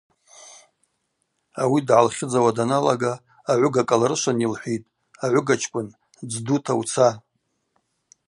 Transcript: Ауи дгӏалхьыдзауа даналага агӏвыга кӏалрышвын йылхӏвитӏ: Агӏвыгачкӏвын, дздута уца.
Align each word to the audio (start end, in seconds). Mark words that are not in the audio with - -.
Ауи 1.61 1.79
дгӏалхьыдзауа 1.87 2.51
даналага 2.57 3.13
агӏвыга 3.51 3.83
кӏалрышвын 3.89 4.37
йылхӏвитӏ: 4.43 4.89
Агӏвыгачкӏвын, 5.25 5.87
дздута 6.29 6.73
уца. 6.81 7.07